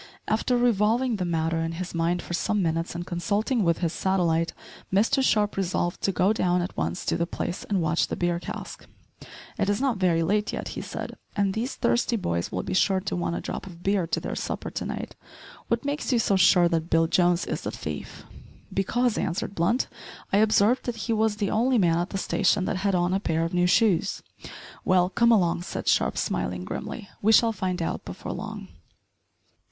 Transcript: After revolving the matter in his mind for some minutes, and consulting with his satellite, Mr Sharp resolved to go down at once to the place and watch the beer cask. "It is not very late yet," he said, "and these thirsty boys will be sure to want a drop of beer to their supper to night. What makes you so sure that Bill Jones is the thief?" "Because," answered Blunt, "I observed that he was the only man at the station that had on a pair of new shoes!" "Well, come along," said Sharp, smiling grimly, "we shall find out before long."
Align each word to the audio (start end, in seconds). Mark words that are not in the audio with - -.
After 0.27 0.57
revolving 0.57 1.17
the 1.17 1.25
matter 1.25 1.59
in 1.59 1.73
his 1.73 1.93
mind 1.93 2.23
for 2.23 2.33
some 2.33 2.63
minutes, 2.63 2.95
and 2.95 3.05
consulting 3.05 3.61
with 3.63 3.77
his 3.81 3.93
satellite, 3.93 4.51
Mr 4.91 5.21
Sharp 5.23 5.55
resolved 5.55 6.01
to 6.01 6.11
go 6.11 6.33
down 6.33 6.63
at 6.63 6.75
once 6.75 7.05
to 7.05 7.15
the 7.17 7.27
place 7.27 7.65
and 7.65 7.83
watch 7.83 8.07
the 8.07 8.15
beer 8.15 8.39
cask. 8.39 8.87
"It 9.59 9.69
is 9.69 9.79
not 9.79 9.97
very 9.97 10.23
late 10.23 10.51
yet," 10.53 10.69
he 10.69 10.81
said, 10.81 11.13
"and 11.35 11.53
these 11.53 11.75
thirsty 11.75 12.15
boys 12.15 12.51
will 12.51 12.63
be 12.63 12.73
sure 12.73 12.99
to 13.01 13.15
want 13.15 13.35
a 13.35 13.41
drop 13.41 13.67
of 13.67 13.83
beer 13.83 14.07
to 14.07 14.19
their 14.19 14.33
supper 14.33 14.71
to 14.71 14.85
night. 14.85 15.15
What 15.67 15.85
makes 15.85 16.11
you 16.11 16.17
so 16.17 16.35
sure 16.35 16.67
that 16.67 16.89
Bill 16.89 17.05
Jones 17.05 17.45
is 17.45 17.61
the 17.61 17.69
thief?" 17.69 18.23
"Because," 18.73 19.19
answered 19.19 19.53
Blunt, 19.53 19.87
"I 20.33 20.37
observed 20.37 20.85
that 20.85 20.95
he 21.05 21.13
was 21.13 21.35
the 21.35 21.51
only 21.51 21.77
man 21.77 21.99
at 21.99 22.09
the 22.09 22.17
station 22.17 22.65
that 22.65 22.77
had 22.77 22.95
on 22.95 23.13
a 23.13 23.19
pair 23.19 23.45
of 23.45 23.53
new 23.53 23.67
shoes!" 23.67 24.23
"Well, 24.83 25.11
come 25.11 25.31
along," 25.31 25.61
said 25.61 25.87
Sharp, 25.87 26.17
smiling 26.17 26.65
grimly, 26.65 27.07
"we 27.21 27.31
shall 27.31 27.51
find 27.53 27.83
out 27.83 28.03
before 28.03 28.31
long." 28.33 28.69